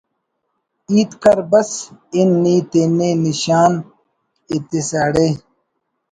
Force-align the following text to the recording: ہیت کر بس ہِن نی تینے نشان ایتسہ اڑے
ہیت 0.89 1.11
کر 1.23 1.37
بس 1.51 1.71
ہِن 2.13 2.29
نی 2.43 2.55
تینے 2.71 3.09
نشان 3.25 3.71
ایتسہ 4.51 4.99
اڑے 5.05 5.27